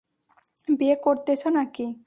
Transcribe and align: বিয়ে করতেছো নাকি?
বিয়ে 0.77 0.95
করতেছো 1.03 1.47
নাকি? 1.49 1.85